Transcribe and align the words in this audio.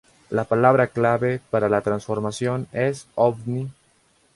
La 0.31 0.45
palabra 0.45 0.87
clave 0.87 1.41
para 1.51 1.69
la 1.69 1.81
transformación 1.81 2.67
es 2.71 3.05
'¡Ovni! 3.13 3.69